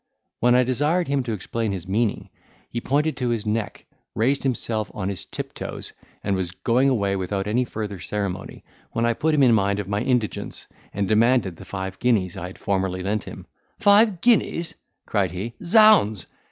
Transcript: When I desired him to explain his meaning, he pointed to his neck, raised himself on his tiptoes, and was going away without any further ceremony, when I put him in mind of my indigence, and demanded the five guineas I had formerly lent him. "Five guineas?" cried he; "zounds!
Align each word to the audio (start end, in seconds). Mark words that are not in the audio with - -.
When 0.39 0.55
I 0.55 0.63
desired 0.63 1.07
him 1.07 1.21
to 1.25 1.31
explain 1.31 1.71
his 1.71 1.87
meaning, 1.87 2.29
he 2.71 2.81
pointed 2.81 3.15
to 3.17 3.29
his 3.29 3.45
neck, 3.45 3.85
raised 4.15 4.41
himself 4.41 4.89
on 4.95 5.09
his 5.09 5.25
tiptoes, 5.25 5.93
and 6.23 6.35
was 6.35 6.49
going 6.49 6.89
away 6.89 7.15
without 7.15 7.45
any 7.45 7.65
further 7.65 7.99
ceremony, 7.99 8.63
when 8.93 9.05
I 9.05 9.13
put 9.13 9.35
him 9.35 9.43
in 9.43 9.53
mind 9.53 9.77
of 9.77 9.87
my 9.87 10.01
indigence, 10.01 10.65
and 10.91 11.07
demanded 11.07 11.55
the 11.57 11.65
five 11.65 11.99
guineas 11.99 12.35
I 12.35 12.47
had 12.47 12.57
formerly 12.57 13.03
lent 13.03 13.25
him. 13.25 13.45
"Five 13.77 14.21
guineas?" 14.21 14.73
cried 15.05 15.29
he; 15.29 15.53
"zounds! 15.63 16.25